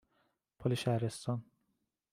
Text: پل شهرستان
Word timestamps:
پل 0.59 0.73
شهرستان 0.73 1.45